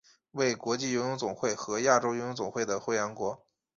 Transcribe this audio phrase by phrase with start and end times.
[0.31, 3.45] 为国际游泳总会和亚洲游泳总会的会员国。